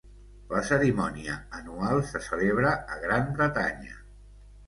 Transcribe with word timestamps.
La 0.53 0.61
cerimònia 0.67 1.33
anual 1.57 2.01
se 2.13 2.21
celebra 2.29 2.71
a 2.95 2.97
Gran 3.05 3.31
Bretanya. 3.37 3.97